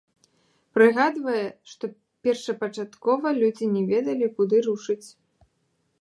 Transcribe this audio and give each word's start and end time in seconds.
Прыгадвае, 0.77 1.43
што 1.73 1.85
першапачаткова 2.27 3.27
людзі 3.41 3.65
не 3.77 3.83
ведалі, 3.95 4.25
куды 4.41 4.55
рушыць. 4.73 5.03